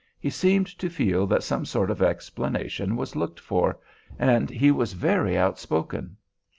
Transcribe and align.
He 0.19 0.31
seemed 0.31 0.65
to 0.79 0.89
feel 0.89 1.27
that 1.27 1.43
some 1.43 1.63
sort 1.63 1.91
of 1.91 2.01
explanation 2.01 2.95
was 2.95 3.15
looked 3.15 3.39
for, 3.39 3.77
and 4.17 4.49
he 4.49 4.71
was 4.71 4.93
very 4.93 5.37
outspoken. 5.37 6.17